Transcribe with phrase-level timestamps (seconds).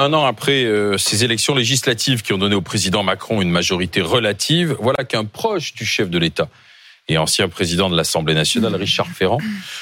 [0.00, 4.00] Un an après euh, ces élections législatives qui ont donné au président Macron une majorité
[4.00, 6.48] relative, voilà qu'un proche du chef de l'État
[7.08, 9.36] et ancien président de l'Assemblée nationale, Richard Ferrand,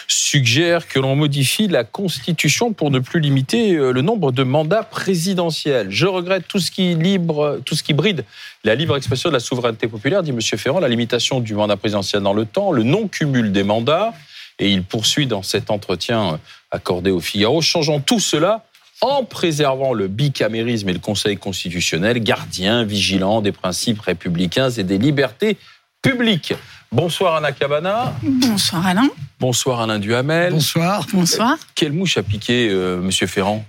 [0.09, 4.83] suggère que l'on modifie la Constitution pour ne plus limiter euh, le nombre de mandats
[4.83, 5.87] présidentiels.
[5.91, 8.25] Je regrette tout ce qui libre, tout ce qui bride
[8.65, 10.41] la libre expression de la souveraineté populaire, dit M.
[10.41, 14.13] Ferrand, la limitation du mandat présidentiel dans le temps, le non-cumul des mandats,
[14.59, 16.37] et il poursuit dans cet entretien euh,
[16.73, 18.65] accordé au Figaro, changeant tout cela
[19.01, 24.99] en préservant le bicamérisme et le Conseil constitutionnel, gardien, vigilant des principes républicains et des
[24.99, 25.57] libertés
[26.03, 26.55] publiques.
[26.91, 28.15] Bonsoir Anna Cabana.
[28.23, 29.09] Bonsoir Alain.
[29.41, 30.53] Bonsoir Alain Duhamel.
[30.53, 31.07] Bonsoir.
[31.13, 31.57] Bonsoir.
[31.75, 33.65] Quelle mouche a piqué euh, Monsieur Ferrand?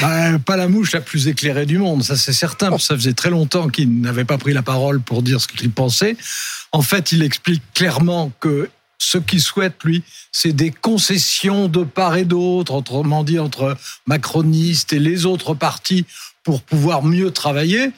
[0.00, 2.76] Bah, pas la mouche la plus éclairée du monde, ça c'est certain.
[2.78, 6.16] Ça faisait très longtemps qu'il n'avait pas pris la parole pour dire ce qu'il pensait.
[6.72, 8.68] En fait, il explique clairement que
[9.00, 13.76] ce qu'il souhaite, lui, c'est des concessions de part et d'autre, autrement dit, entre
[14.06, 16.04] macronistes et les autres partis
[16.44, 17.90] pour pouvoir mieux travailler.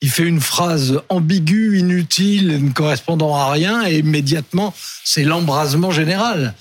[0.00, 4.74] Il fait une phrase ambiguë, inutile, ne correspondant à rien, et immédiatement,
[5.04, 6.54] c'est l'embrasement général.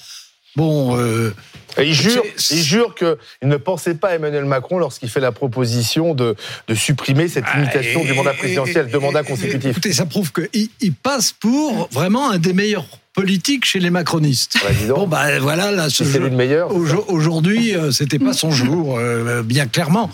[0.57, 0.97] Bon.
[0.97, 1.33] Euh,
[1.77, 6.35] il jure, il jure qu'il ne pensait pas Emmanuel Macron lorsqu'il fait la proposition de,
[6.67, 9.71] de supprimer cette ah, limitation du mandat présidentiel, de mandats consécutifs.
[9.71, 12.87] Écoutez, ça prouve qu'il il passe pour vraiment un des meilleurs
[13.21, 14.57] politiques chez les macronistes.
[14.63, 16.71] Bah, bon, bah voilà, là, c'est le meilleur.
[16.73, 20.09] Aujourd'hui, euh, c'était pas son jour, euh, bien clairement.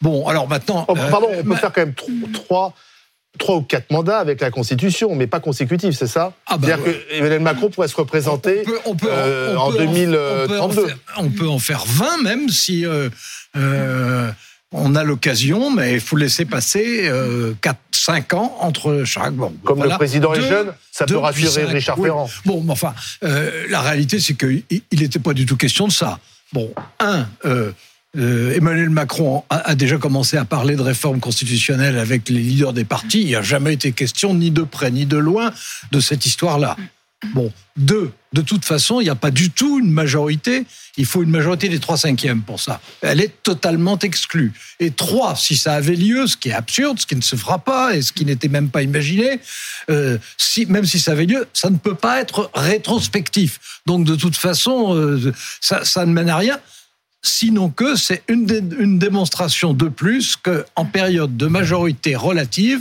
[0.00, 0.84] Bon, alors maintenant.
[0.88, 1.94] Oh, pardon, on peut faire quand même
[2.32, 2.74] trois
[3.38, 6.32] trois ou quatre mandats avec la Constitution, mais pas consécutifs, c'est ça?
[6.46, 10.86] Ah bah C'est-à-dire que Emmanuel Macron pourrait se représenter en 2032.
[11.16, 13.08] On peut en faire 20 même si euh,
[13.56, 14.30] euh,
[14.72, 17.54] on a l'occasion, mais il faut laisser passer euh,
[17.92, 19.34] 4-5 ans entre chaque.
[19.34, 22.30] Bon, Comme le président est jeune, ça peut rassurer Richard Ferrand.
[22.44, 26.18] Bon, enfin, euh, la réalité, c'est qu'il n'était pas du tout question de ça.
[26.52, 27.72] Bon, un, euh,
[28.16, 33.20] Emmanuel Macron a, déjà commencé à parler de réforme constitutionnelle avec les leaders des partis.
[33.20, 35.52] Il n'y a jamais été question, ni de près ni de loin,
[35.92, 36.76] de cette histoire-là.
[37.34, 40.64] Bon, deux, de toute façon, il n'y a pas du tout une majorité.
[40.96, 42.80] Il faut une majorité des trois cinquièmes pour ça.
[43.02, 44.52] Elle est totalement exclue.
[44.80, 47.58] Et trois, si ça avait lieu, ce qui est absurde, ce qui ne se fera
[47.58, 49.40] pas et ce qui n'était même pas imaginé,
[49.90, 50.16] euh,
[50.68, 53.60] même si ça avait lieu, ça ne peut pas être rétrospectif.
[53.84, 56.58] Donc, de toute façon, euh, ça, ça ne mène à rien
[57.22, 58.48] sinon que c'est une,
[58.78, 62.80] une, démonstration de plus qu'en période de majorité relative,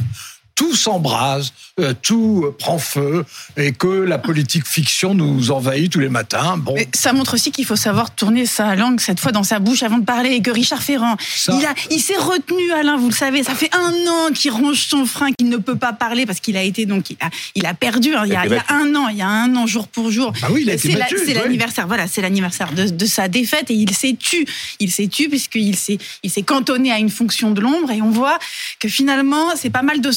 [0.59, 3.23] tout s'embrase, euh, tout prend feu
[3.55, 6.57] et que la politique fiction nous envahit tous les matins.
[6.57, 6.75] Bon.
[6.93, 9.99] ça montre aussi qu'il faut savoir tourner sa langue cette fois dans sa bouche avant
[9.99, 11.15] de parler et que Richard Ferrand,
[11.47, 14.81] il, a, il s'est retenu Alain, vous le savez, ça fait un an qu'il range
[14.81, 17.65] son frein, qu'il ne peut pas parler parce qu'il a été donc il a, il
[17.65, 18.13] a perdu.
[18.13, 19.87] Hein, il, y a, il, y a, un an, il y a un an jour
[19.87, 20.33] pour jour.
[20.41, 24.45] Ah oui, c'est l'anniversaire, voilà, c'est l'anniversaire de, de, sa défaite et il s'est tu,
[24.81, 28.09] il s'est tu puisqu'il s'est il s'est cantonné à une fonction de l'ombre et on
[28.09, 28.39] voit
[28.79, 30.11] que finalement c'est pas mal de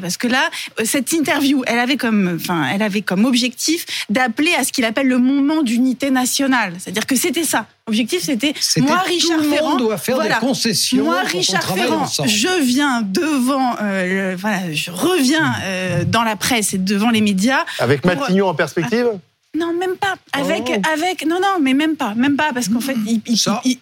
[0.00, 0.50] parce que là,
[0.80, 4.84] euh, cette interview, elle avait comme, enfin, elle avait comme objectif d'appeler à ce qu'il
[4.84, 6.74] appelle le moment d'unité nationale.
[6.78, 7.66] C'est-à-dire que c'était ça.
[7.86, 11.04] L'objectif, c'était moi, Richard tout le monde doit faire des concessions.
[11.04, 16.78] Moi, Richard Ferrand, je viens devant, euh, voilà, je reviens euh, dans la presse et
[16.78, 17.64] devant les médias.
[17.78, 19.08] Avec Matignon en perspective?
[19.56, 20.14] Non, même pas.
[20.34, 20.92] Avec, oh.
[20.92, 23.22] avec, non, non, mais même pas, même pas, parce qu'en fait, il,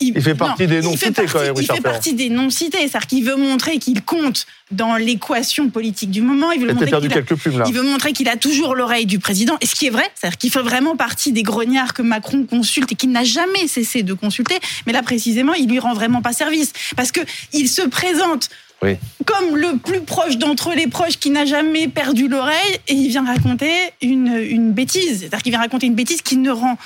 [0.01, 1.55] il, fait partie des non-cités quand même.
[1.59, 6.23] Il fait partie des non-cités, c'est-à-dire qu'il veut montrer qu'il compte dans l'équation politique du
[6.23, 6.53] moment.
[6.53, 9.57] Il veut, montrer qu'il, a, plumes, il veut montrer qu'il a toujours l'oreille du président,
[9.61, 12.93] et ce qui est vrai, c'est-à-dire qu'il fait vraiment partie des grognards que Macron consulte
[12.93, 14.55] et qu'il n'a jamais cessé de consulter.
[14.87, 17.21] Mais là, précisément, il lui rend vraiment pas service, parce que
[17.53, 18.51] il se présente
[18.81, 23.25] comme le plus proche d'entre les proches qui n'a jamais perdu l'oreille, et il vient
[23.25, 23.73] raconter
[24.03, 25.21] une, une bêtise.
[25.21, 26.77] C'est-à-dire qu'il vient raconter une bêtise qui ne rend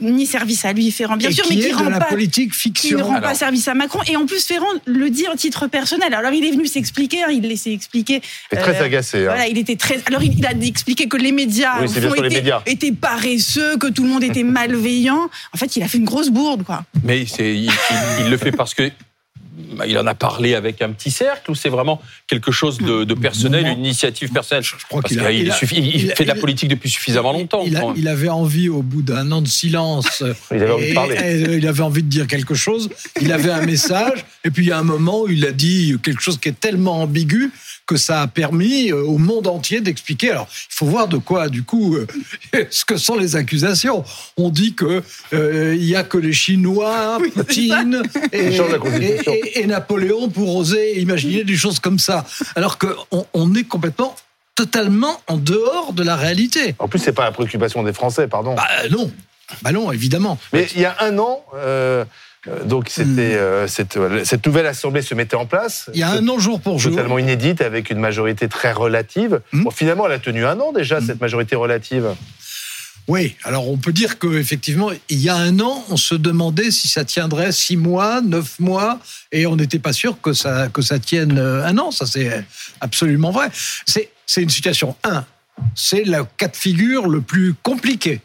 [0.00, 2.88] ni service à lui, Ferrand, bien sûr, mais qui rend la pas, politique fiction.
[2.88, 4.00] qui ne rend pas service à Macron.
[4.06, 6.14] Et en plus, Ferrand le dit en titre personnel.
[6.14, 8.22] Alors, il est venu s'expliquer, hein, il laissé expliquer.
[8.52, 9.18] Il est très euh, agacé.
[9.18, 9.30] Hein.
[9.30, 10.00] Voilà, il était très.
[10.06, 11.82] Alors, il, a expliqué que les médias,
[12.66, 15.28] étaient, paresseux, que tout le monde était malveillant.
[15.52, 16.84] En fait, il a fait une grosse bourde, quoi.
[17.02, 17.70] Mais il,
[18.20, 18.90] il le fait parce que
[19.86, 23.66] il en a parlé avec un petit cercle ou c'est vraiment quelque chose de, personnel,
[23.66, 27.64] une initiative personnelle Je, crois qu'il il, fait de la politique depuis suffisamment longtemps.
[27.96, 31.56] Il, avait envie, au bout d'un an de silence, il, avait envie de parler.
[31.58, 32.88] il avait envie de dire quelque chose.
[33.20, 35.96] Il avait un message, et puis il y a un moment où il a dit
[36.02, 37.50] quelque chose qui est tellement ambigu
[37.88, 40.30] que ça a permis euh, au monde entier d'expliquer.
[40.30, 42.06] Alors, il faut voir de quoi, du coup, euh,
[42.70, 44.04] ce que sont les accusations.
[44.36, 45.02] On dit que
[45.32, 48.02] euh, il y a que les Chinois, Poutine
[48.32, 52.24] et, Napoléon pour oser imaginer des choses comme ça,
[52.56, 54.14] alors qu'on on est complètement
[54.54, 56.74] totalement en dehors de la réalité.
[56.78, 58.54] En plus, c'est pas la préoccupation des Français, pardon.
[58.54, 59.10] Bah non,
[59.62, 60.38] bah non, évidemment.
[60.52, 61.44] Mais il y a un an,
[62.64, 63.68] Donc c'était hmm.
[63.68, 65.90] cette, cette, nouvelle assemblée se mettait en place.
[65.92, 66.92] Il y a un an jour pour jour.
[66.92, 69.40] Totalement inédite avec une majorité très relative.
[69.52, 69.64] Hmm.
[69.64, 71.06] Bon, finalement, elle a tenu un an déjà hmm.
[71.06, 72.14] cette majorité relative.
[73.08, 76.88] Oui, alors on peut dire qu'effectivement, il y a un an, on se demandait si
[76.88, 79.00] ça tiendrait six mois, neuf mois,
[79.32, 81.90] et on n'était pas sûr que ça, que ça tienne euh, un an.
[81.90, 82.44] Ça, c'est
[82.82, 83.50] absolument vrai.
[83.86, 85.24] C'est, une situation, un,
[85.74, 88.20] c'est le cas de figure le plus compliqué,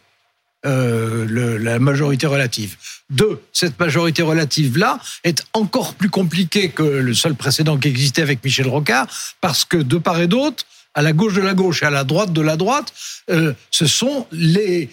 [0.66, 2.76] euh, la majorité relative.
[3.10, 8.44] Deux, cette majorité relative-là est encore plus compliquée que le seul précédent qui existait avec
[8.44, 9.08] Michel Rocard,
[9.40, 12.04] parce que de part et d'autre, à la gauche de la gauche et à la
[12.04, 12.94] droite de la droite,
[13.30, 14.90] euh, ce sont les,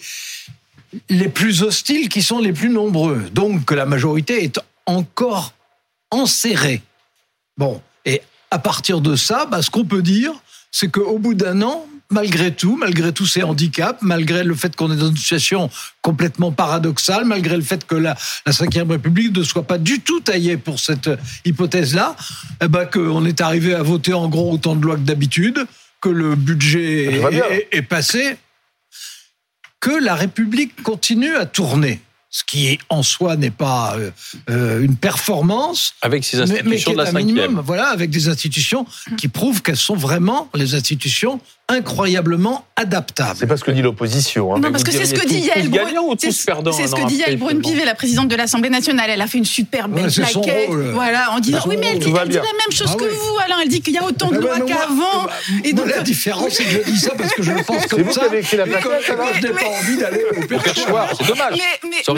[1.09, 3.29] les plus hostiles qui sont les plus nombreux.
[3.33, 5.53] Donc la majorité est encore
[6.09, 6.81] enserrée.
[7.57, 10.33] Bon, et à partir de ça, bah, ce qu'on peut dire,
[10.71, 14.91] c'est qu'au bout d'un an, malgré tout, malgré tous ces handicaps, malgré le fait qu'on
[14.91, 15.69] est dans une situation
[16.01, 20.19] complètement paradoxale, malgré le fait que la, la Ve République ne soit pas du tout
[20.19, 21.09] taillée pour cette
[21.45, 22.15] hypothèse-là,
[22.61, 25.65] eh ben, qu'on est arrivé à voter en gros autant de lois que d'habitude,
[26.01, 27.21] que le budget
[27.71, 28.37] est, passé,
[29.79, 32.01] que la République continue à tourner
[32.31, 34.09] ce qui en soi n'est pas euh,
[34.49, 35.93] euh, une performance.
[36.01, 38.85] Avec ces institutions de la minimum, Voilà, avec des institutions
[39.17, 41.41] qui prouvent qu'elles sont vraiment les institutions
[41.71, 43.37] incroyablement adaptable.
[43.39, 44.53] C'est pas ce que dit l'opposition.
[44.53, 44.59] Hein.
[44.59, 46.15] Non, parce que c'est ce que dit Yael Brun.
[46.19, 49.09] C'est ce que dit Yael Brun-Pivet, la présidente de l'Assemblée nationale.
[49.09, 50.69] Elle a fait une super belle plaquette.
[50.93, 53.59] Voilà, en disant oui, mais elle dit, la même chose ah que vous, Alain.
[53.63, 55.27] Elle dit qu'il y a autant de lois qu'avant.
[55.63, 58.11] Et donc la différence, c'est que je dis ça parce que je le pense comme
[58.11, 58.23] ça.
[58.43, 58.91] C'est la plaquette.
[59.05, 61.09] Je n'ai pas envie d'aller au perchoir.
[61.17, 61.57] C'est dommage.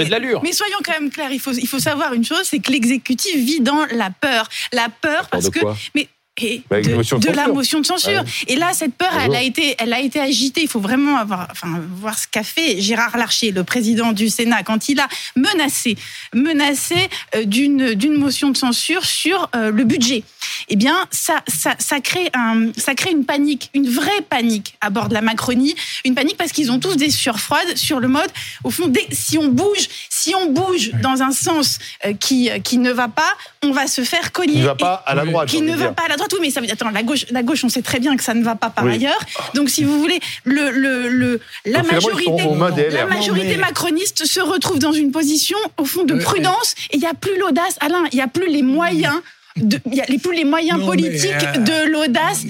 [0.05, 0.41] De l'allure.
[0.43, 1.31] Mais soyons quand même clairs.
[1.31, 4.47] Il faut, il faut savoir une chose, c'est que l'exécutif vit dans la peur.
[4.71, 5.59] La peur parce que.
[5.95, 6.07] Mais
[6.41, 8.23] et bah, de, la motion de censure.
[8.47, 10.61] Et là, cette peur, elle a été, elle a été agitée.
[10.61, 14.63] Il faut vraiment avoir, enfin, voir ce qu'a fait Gérard Larcher, le président du Sénat,
[14.63, 15.95] quand il a menacé,
[16.33, 16.95] menacé
[17.35, 20.23] euh, d'une d'une motion de censure sur euh, le budget.
[20.69, 24.89] Eh bien, ça, ça, ça crée un, ça crée une panique, une vraie panique à
[24.89, 28.07] bord de la Macronie, une panique parce qu'ils ont tous des sueurs froides sur le
[28.07, 28.29] mode.
[28.63, 32.79] Au fond, dès, si on bouge, si on bouge dans un sens euh, qui qui
[32.79, 34.53] ne va pas, on va se faire cogner.
[34.53, 35.49] Qui ne va pas à la droite.
[35.49, 37.25] Qui ne va pas à la droite tout, mais ça veut dire, attends, la gauche,
[37.29, 39.19] la gauche, on sait très bien que ça ne va pas par ailleurs.
[39.53, 42.43] Donc, si vous voulez, le, le, le la majorité,
[42.91, 47.07] la majorité macroniste se retrouve dans une position, au fond, de prudence, et il n'y
[47.07, 49.15] a plus l'audace, Alain, il n'y a plus les moyens,
[49.55, 52.43] il n'y a plus les moyens politiques euh, de l'audace.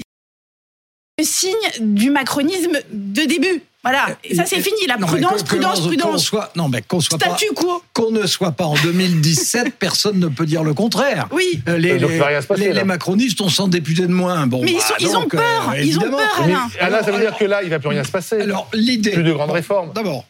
[1.18, 3.62] Le signe du macronisme de début.
[3.84, 6.24] Voilà, euh, ça c'est fini, la prudence, prudence, prudence.
[6.24, 7.82] Soit, non, mais qu'on soit Statu quo.
[7.92, 11.28] Qu'on ne soit pas en 2017, personne ne peut dire le contraire.
[11.32, 11.60] Oui.
[11.68, 14.46] Euh, les, les, macronistes ont 100 députés de moins.
[14.46, 16.68] Bon, mais ils, bah, ils ont peur, euh, ils ont peur, Alain.
[16.80, 18.40] Alain, ça veut dire que là, il ne va plus rien se passer.
[18.40, 19.10] Alors, l'idée.
[19.10, 19.92] Plus de grandes réformes.
[19.94, 20.24] D'abord,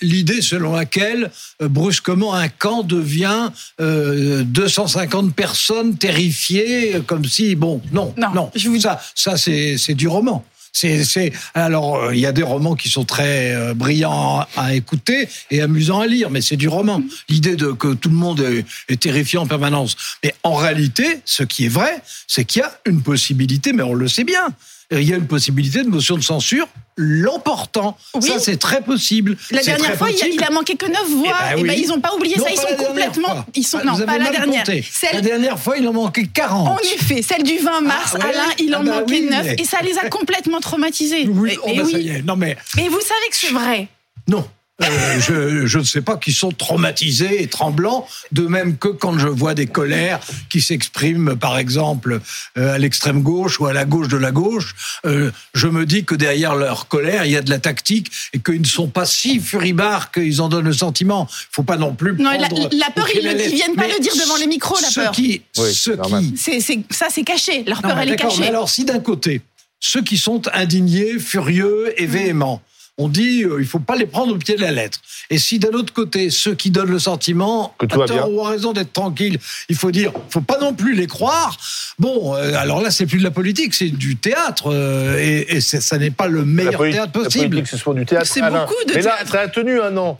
[0.00, 8.28] l'idée selon laquelle brusquement un camp devient 250 personnes terrifiées comme si bon non non,
[8.32, 8.50] non.
[8.80, 10.42] ça ça c'est c'est du roman
[10.78, 15.28] c'est, alors euh, il y a des romans qui sont très euh, brillants à écouter
[15.50, 17.02] et amusants à lire, mais c'est du roman.
[17.28, 19.96] L'idée de que tout le monde est, est terrifiant en permanence.
[20.22, 23.94] Mais en réalité, ce qui est vrai, c'est qu'il y a une possibilité, mais on
[23.94, 24.48] le sait bien,
[24.90, 26.66] il y a une possibilité de motion de censure
[26.98, 27.96] l'emportant.
[28.20, 29.36] Ça, c'est très possible.
[29.50, 31.36] La dernière fois, il a, manqué que 9 voix.
[31.52, 32.50] Eh ben, eh ben, ils n'ont pas oublié ça.
[32.50, 33.46] Ils sont complètement.
[33.54, 34.64] Ils sont, non, pas la dernière.
[35.12, 36.68] La dernière fois, il en manquait 40.
[36.68, 39.54] En effet, celle du 20 mars, ah Alain, il en ah bah manquait 9.
[39.58, 41.28] Et ça les a complètement traumatisés.
[41.28, 42.22] Oui, et, oh, bah, ça y est.
[42.22, 42.56] Non, mais...
[42.78, 43.88] Et vous savez que c'est vrai.
[44.26, 44.44] Non.
[44.80, 49.18] Euh, je, je, ne sais pas, qui sont traumatisés et tremblants, de même que quand
[49.18, 50.20] je vois des colères
[50.50, 52.20] qui s'expriment, par exemple,
[52.56, 56.04] euh, à l'extrême gauche ou à la gauche de la gauche, euh, je me dis
[56.04, 59.04] que derrière leur colère, il y a de la tactique et qu'ils ne sont pas
[59.04, 61.26] si furibards qu'ils en donnent le sentiment.
[61.28, 62.14] Il faut pas non plus.
[62.16, 62.48] Non, la,
[62.94, 65.10] peur, ils ne viennent pas le dire devant les micros, la peur.
[65.10, 67.64] Qui, oui, qui, c'est, ça, c'est caché.
[67.66, 68.40] Leur peur, elle est cachée.
[68.40, 69.42] Mais alors, si d'un côté,
[69.80, 72.62] ceux qui sont indignés, furieux et véhéments,
[72.98, 74.98] on dit euh, il faut pas les prendre au pied de la lettre.
[75.30, 78.72] Et si d'un autre côté, ceux qui donnent le sentiment, que à tort ou raison
[78.72, 79.38] d'être tranquille,
[79.68, 81.56] il faut dire, faut pas non plus les croire.
[81.98, 85.60] Bon, euh, alors là, c'est plus de la politique, c'est du théâtre, euh, et, et
[85.60, 87.44] ça n'est pas le meilleur théâtre possible.
[87.44, 88.26] La politique, ce soit du théâtre.
[88.26, 90.18] C'est beaucoup de mais là, ça a tenu un an.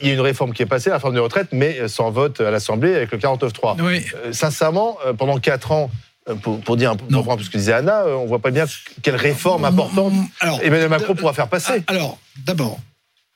[0.00, 2.40] Il y a une réforme qui est passée, la réforme de retraite, mais sans vote
[2.40, 3.76] à l'Assemblée avec le 49-3.
[3.82, 4.04] Oui.
[4.32, 8.14] sincèrement, pendant quatre ans, euh, pour, pour, dire un peu ce que disait Anna, euh,
[8.14, 8.64] on voit pas bien
[9.02, 11.84] quelle réforme importante alors, Emmanuel Macron pourra faire passer.
[11.86, 12.80] Alors, d'abord,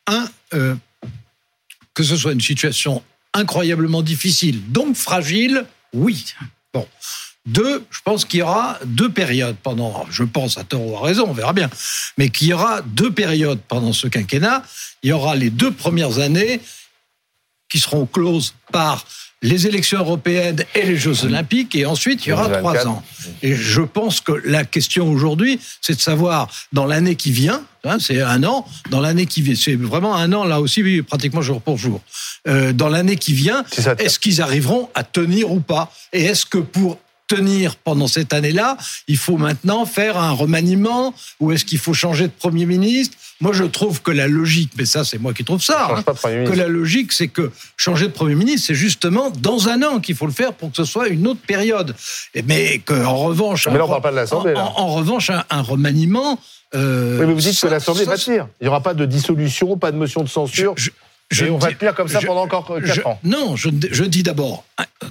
[0.09, 0.75] un, euh,
[1.95, 6.35] que ce soit une situation incroyablement difficile, donc fragile, oui.
[6.75, 6.87] Bon.
[7.47, 11.01] Deux, je pense qu'il y aura deux périodes pendant, je pense à tort ou à
[11.01, 11.71] raison, on verra bien,
[12.19, 14.63] mais qu'il y aura deux périodes pendant ce quinquennat.
[15.03, 16.61] Il y aura les deux premières années
[17.71, 19.07] qui seront closes par
[19.43, 23.03] les élections européennes et les Jeux olympiques, et ensuite il y aura trois ans.
[23.43, 27.99] Et je pense que la question aujourd'hui, c'est de savoir dans l'année qui vient, hein,
[27.99, 31.63] c'est un an, dans l'année qui vient, c'est vraiment un an là aussi, pratiquement jour
[31.63, 32.01] pour jour.
[32.49, 33.65] Euh, dans l'année qui vient,
[33.99, 35.91] est-ce qu'ils arriveront à tenir ou pas?
[36.13, 41.53] Et est-ce que pour tenir pendant cette année-là, il faut maintenant faire un remaniement ou
[41.53, 43.17] est-ce qu'il faut changer de Premier ministre?
[43.41, 46.53] Moi, je trouve que la logique, mais ça, c'est moi qui trouve ça, hein, que
[46.57, 50.27] la logique, c'est que changer de Premier ministre, c'est justement dans un an qu'il faut
[50.27, 51.95] le faire pour que ce soit une autre période.
[52.47, 53.67] Mais qu'en revanche...
[53.69, 54.55] Mais là, on parle pas de l'Assemblée.
[54.55, 56.39] En, en, revanche, un, remaniement...
[56.75, 58.47] Euh, oui, mais vous dites que l'Assemblée va tenir.
[58.61, 60.75] Il n'y aura pas de dissolution, pas de motion de censure.
[60.77, 60.91] Je,
[61.51, 63.19] on va tenir comme ça pendant encore 4 ans.
[63.25, 63.69] Non, je,
[64.05, 64.65] dis d'abord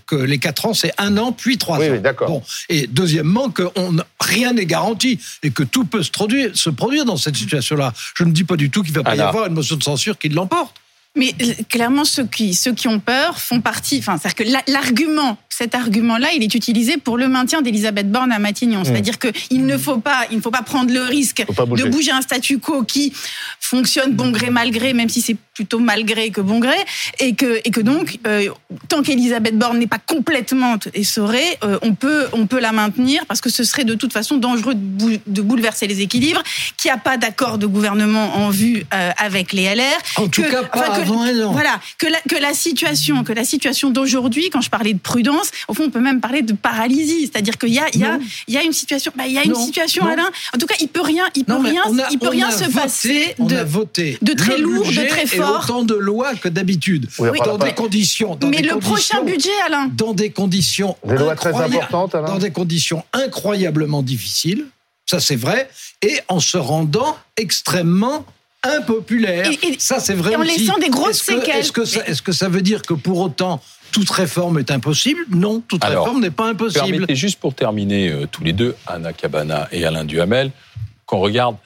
[0.05, 1.81] que les 4 ans, c'est un an, puis 3 ans.
[1.81, 2.27] Oui, d'accord.
[2.27, 2.43] Bon.
[2.69, 7.05] Et deuxièmement, que on, rien n'est garanti et que tout peut se produire, se produire
[7.05, 7.93] dans cette situation-là.
[8.15, 9.83] Je ne dis pas du tout qu'il ne va pas y avoir une motion de
[9.83, 10.75] censure qui l'emporte.
[11.15, 11.33] Mais
[11.69, 13.97] clairement, ceux qui, ceux qui ont peur font partie.
[13.97, 18.39] Enfin, c'est-à-dire que l'argument, cet argument-là, il est utilisé pour le maintien d'Elisabeth Borne à
[18.39, 18.81] Matignon.
[18.81, 18.85] Mmh.
[18.85, 22.21] C'est-à-dire qu'il ne faut pas, il ne faut pas prendre le risque de bouger un
[22.21, 23.11] statu quo qui
[23.59, 26.77] fonctionne bon gré mal gré, même si c'est plutôt malgré que bon gré,
[27.19, 28.49] et que, et que donc, euh,
[28.87, 33.41] tant qu'Elisabeth Borne n'est pas complètement essorée, euh, on, peut, on peut la maintenir, parce
[33.41, 36.41] que ce serait de toute façon dangereux de, bouleverser les équilibres,
[36.77, 39.83] qu'il n'y a pas d'accord de gouvernement en vue euh, avec les LR.
[40.15, 41.51] En tout cas, pas avant un an.
[41.51, 45.51] Voilà, que la, que la situation, que la situation d'aujourd'hui, quand je parlais de prudence,
[45.67, 48.19] au fond, on peut même parler de paralysie, c'est-à-dire qu'il y a, il y, a,
[48.47, 50.29] il y a une situation, bah, il y a une situation, Alain.
[50.53, 53.63] En tout cas, il peut rien, il peut rien, il peut rien se passer de,
[54.21, 57.07] de très lourd, de très fort autant de lois que d'habitude.
[57.17, 58.37] dans des conditions.
[58.43, 60.95] mais le prochain budget, Alain Dans des conditions.
[61.05, 62.27] Des lois très importantes, Alain.
[62.27, 64.65] Dans des conditions incroyablement difficiles,
[65.05, 65.69] ça c'est vrai,
[66.01, 68.25] et en se rendant extrêmement
[68.63, 69.49] impopulaire.
[69.77, 70.33] ça c'est vrai.
[70.33, 71.57] Et en laissant des grosses séquelles.
[71.57, 73.61] Est-ce que, ça, est que ça veut dire que pour autant
[73.91, 75.21] toute réforme est impossible?
[75.29, 76.85] Non, toute réforme n'est pas impossible.
[76.85, 80.51] Permettez juste pour terminer euh, tous les deux, Anna Cabana et Alain Duhamel,
[81.05, 81.57] qu'on regarde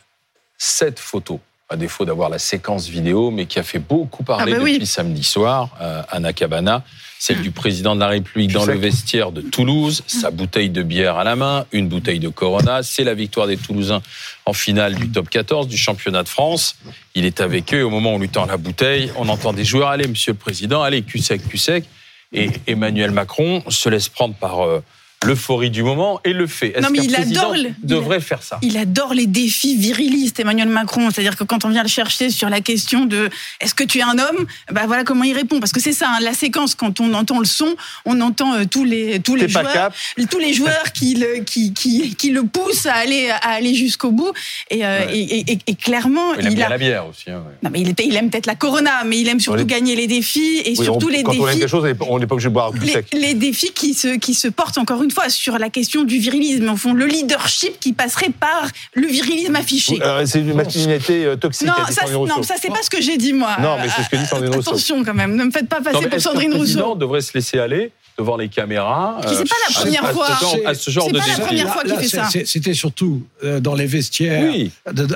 [0.58, 1.40] cette photo
[1.74, 4.86] à défaut d'avoir la séquence vidéo, mais qui a fait beaucoup parler ah bah depuis
[4.86, 6.84] samedi soir, euh, Anna Cabana,
[7.18, 11.18] celle du président de la République dans le vestiaire de Toulouse, sa bouteille de bière
[11.18, 12.84] à la main, une bouteille de Corona.
[12.84, 14.01] C'est la victoire des Toulousains
[14.46, 16.75] en finale du top 14 du championnat de France.
[17.15, 19.53] Il est avec eux et au moment où on lui tend la bouteille, on entend
[19.53, 21.86] des joueurs Allez, monsieur le président, allez, cul sec, cul sec.
[22.34, 24.62] Et Emmanuel Macron se laisse prendre par.
[24.62, 24.84] Euh,
[25.25, 26.77] l'euphorie du moment et le fait.
[26.77, 27.53] Est-ce qu'un président
[27.84, 31.10] devrait faire ça Il adore les défis virilistes, Emmanuel Macron.
[31.12, 34.03] C'est-à-dire que quand on vient le chercher sur la question de est-ce que tu es
[34.03, 35.60] un homme, bah voilà comment il répond.
[35.60, 37.75] Parce que c'est ça, hein, la séquence quand on entend le son,
[38.06, 39.92] on entend euh, tous les tous les joueurs,
[40.30, 44.12] tous les joueurs qui le qui, qui, qui le poussent à aller à aller jusqu'au
[44.12, 44.32] bout.
[44.70, 47.30] Et, euh, et, et, clairement, il aime bien la bière aussi.
[47.30, 50.08] Hein, non, mais il, il aime peut-être la Corona, mais il aime surtout gagner les
[50.08, 51.42] défis et surtout les quand défis.
[51.42, 53.08] Quand on aime quelque chose, on n'est pas obligé de boire plus les, sec.
[53.13, 56.70] Les défis qui se qui se portent encore une fois sur la question du virilisme,
[56.70, 60.00] au fond, le leadership qui passerait par le virilisme affiché.
[60.25, 61.67] c'est une masculinité euh, toxique.
[61.67, 63.58] Non, ça, non, ça c'est pas ce que j'ai dit moi.
[63.62, 64.72] Non, mais c'est ce que dit Sandrine Rousseau.
[64.72, 66.60] Attention quand même, ne me faites pas passer pour Sandrine Rousseau.
[66.60, 69.17] Le président devrait se laisser aller devant les caméras.
[69.22, 70.27] c'est pas la euh, première fois.
[70.65, 72.29] À ce genre, de pas la première fois qu'il fait ça.
[72.46, 74.53] C'était surtout euh, dans les vestiaires.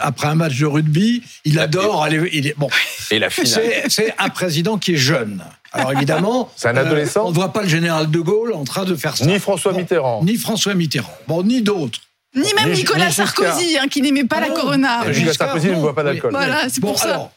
[0.01, 2.29] après un match de rugby, il adore aller.
[2.33, 2.69] Il est, bon.
[3.11, 3.63] Et la finale.
[3.89, 5.43] C'est un président qui est jeune.
[5.73, 7.25] Alors évidemment, c'est un adolescent.
[7.25, 9.25] on ne voit pas le général de Gaulle en train de faire ça.
[9.25, 10.23] Ni François Mitterrand.
[10.23, 11.17] Ni François Mitterrand.
[11.27, 11.99] Bon, ni d'autres.
[12.35, 15.05] Ni même Nicolas Sarkozy, hein, qui n'aimait pas la Corona.
[15.09, 16.31] Nicolas Sarkozy ne boit pas d'alcool.
[16.31, 17.31] Voilà, c'est pour ça.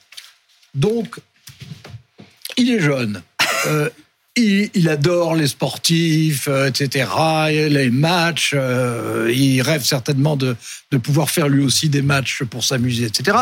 [0.75, 1.17] donc,
[2.57, 3.23] il est jeune.
[3.67, 3.91] Euh,
[4.37, 7.07] il, adore les sportifs, euh, etc.,
[7.69, 8.53] les matchs.
[8.55, 10.57] Euh, il rêve certainement de,
[10.91, 13.37] de pouvoir faire lui aussi des matchs pour s'amuser, etc.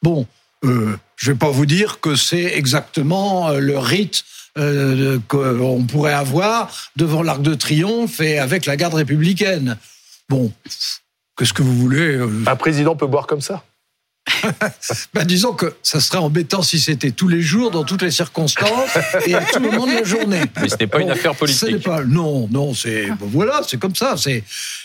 [0.00, 0.28] Bon,
[0.64, 4.24] euh, je ne vais pas vous dire que c'est exactement euh, le rite
[4.56, 9.76] euh, qu'on pourrait avoir devant l'Arc de Triomphe et avec la garde républicaine.
[10.28, 10.52] Bon,
[11.36, 13.64] qu'est-ce que vous voulez Un président peut boire comme ça?
[15.14, 18.90] ben, disons que ça serait embêtant si c'était tous les jours, dans toutes les circonstances
[19.26, 20.42] et à tout moment de la journée.
[20.60, 21.82] Mais ce n'est pas une affaire politique.
[21.82, 24.16] Pas, non, non, c'est voilà, c'est comme ça.
[24.16, 24.44] C'est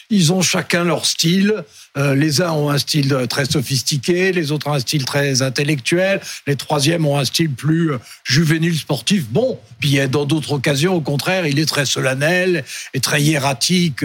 [0.09, 1.63] ils ont chacun leur style.
[1.97, 6.21] Euh, les uns ont un style très sophistiqué, les autres ont un style très intellectuel,
[6.47, 9.25] les troisièmes ont un style plus euh, juvénile sportif.
[9.29, 14.03] Bon, puis dans d'autres occasions, au contraire, il est très solennel et très hiératique.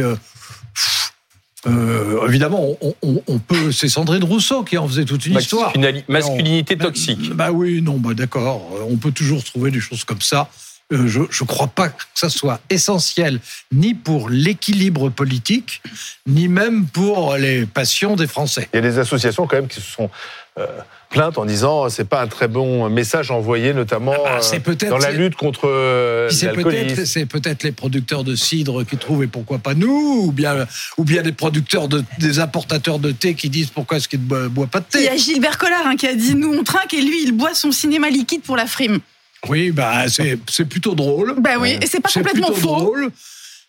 [1.67, 3.73] Euh, évidemment, on, peut.
[3.73, 5.73] C'est Sandrine Rousseau qui en faisait toute une histoire.
[6.09, 7.35] Masculinité toxique.
[7.35, 8.63] Bah, oui, non, bah d'accord.
[8.89, 10.49] On peut toujours trouver des choses comme ça.
[10.91, 13.41] Euh, je ne crois pas que ça soit essentiel
[13.73, 15.83] ni pour l'équilibre politique,
[16.27, 18.69] ni même pour les passions des Français.
[18.73, 20.09] Il y a des associations quand même qui se sont
[20.59, 20.67] euh,
[21.09, 25.11] plainte en disant c'est pas un très bon message envoyé, notamment ah bah, dans la
[25.11, 25.69] lutte contre
[26.31, 27.05] l'alcoolisme.
[27.07, 31.05] C'est peut-être les producteurs de cidre qui trouvent et pourquoi pas nous, ou bien, ou
[31.05, 34.69] bien des producteurs de, des importateurs de thé qui disent pourquoi est-ce qu'ils ne boivent
[34.69, 34.99] pas de thé?
[35.01, 37.33] Il y a Gilbert Collard hein, qui a dit nous on trinque et lui il
[37.33, 39.01] boit son cinéma liquide pour la frime.
[39.49, 41.37] Oui, bah c'est plutôt drôle.
[41.39, 42.77] Bah oui, et c'est pas complètement faux.
[42.77, 43.11] Drôle.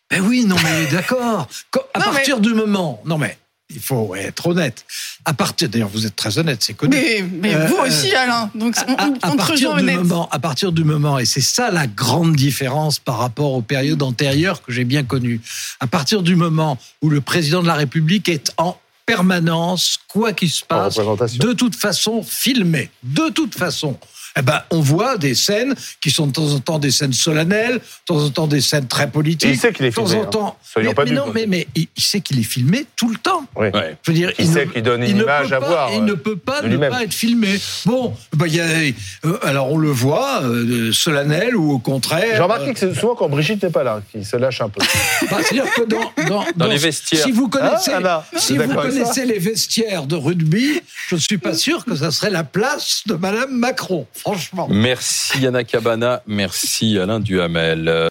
[0.10, 1.48] Ben oui, non mais d'accord.
[1.94, 3.38] À partir du moment, non mais
[3.70, 4.86] il faut être honnête.
[5.26, 6.96] À partir, d'ailleurs, vous êtes très honnête, c'est connu.
[6.96, 8.50] Mais, mais vous euh, aussi, Alain.
[8.56, 12.36] Donc, on, à, partir du moment, à partir du moment, et c'est ça la grande
[12.36, 15.42] différence par rapport aux périodes antérieures que j'ai bien connues.
[15.80, 20.50] À partir du moment où le président de la République est en permanence, quoi qu'il
[20.50, 20.98] se passe,
[21.38, 23.98] de toute façon filmé, de toute façon
[24.38, 27.76] eh ben, on voit des scènes qui sont de temps en temps des scènes solennelles,
[27.76, 29.50] de temps en temps des scènes très politiques.
[29.52, 30.10] il sait qu'il est filmé.
[30.10, 30.26] De temps en hein.
[30.26, 30.58] temps.
[30.78, 33.46] mais, pas non, mais, mais, il sait qu'il est filmé tout le temps.
[33.56, 33.68] Oui.
[34.04, 35.92] Je veux dire, il, sait qu'il donne une image à voir.
[35.94, 37.60] Il ne peut pas ne pas être filmé.
[37.86, 42.36] Bon, bah, y a, euh, alors on le voit, euh, solennel ou au contraire.
[42.36, 44.82] J'ai remarqué que c'est souvent quand Brigitte n'est pas là, qu'il se lâche un peu.
[45.30, 47.24] Bah, C'est-à-dire que dans, dans, dans, les vestiaires.
[47.24, 51.54] Si vous connaissez, ah, si vous connaissez les vestiaires de rugby, je ne suis pas
[51.54, 54.08] sûr que ça serait la place de Madame Macron.
[54.20, 54.68] Franchement.
[54.70, 57.88] Merci Anna Cabana, merci Alain Duhamel.